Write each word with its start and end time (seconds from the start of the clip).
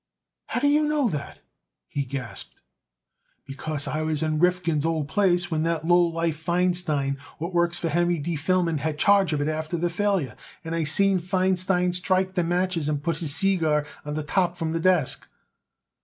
"How 0.47 0.59
do 0.59 0.67
you 0.67 0.83
know 0.83 1.09
that?" 1.09 1.41
he 1.87 2.05
gasped. 2.05 2.63
"Because 3.45 3.87
I 3.87 4.01
was 4.01 4.23
in 4.23 4.39
Rifkin's 4.39 4.83
old 4.83 5.07
place 5.07 5.51
when 5.51 5.61
that 5.61 5.85
lowlife 5.87 6.43
Feinstein, 6.43 7.19
what 7.37 7.53
works 7.53 7.77
for 7.77 7.87
Henry 7.89 8.17
D. 8.17 8.35
Feldman, 8.35 8.79
had 8.79 8.97
charge 8.97 9.31
of 9.31 9.41
it 9.41 9.47
after 9.47 9.77
the 9.77 9.91
failure; 9.91 10.35
and 10.65 10.73
I 10.73 10.85
seen 10.85 11.19
Feinstein 11.19 11.93
strike 11.93 12.33
them 12.33 12.47
matches 12.47 12.89
and 12.89 13.03
put 13.03 13.17
his 13.17 13.35
seegar 13.35 13.85
on 14.03 14.15
the 14.15 14.23
top 14.23 14.57
from 14.57 14.71
the 14.71 14.79
desk." 14.79 15.27